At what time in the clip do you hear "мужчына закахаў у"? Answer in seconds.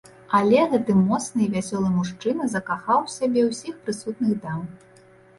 1.97-3.11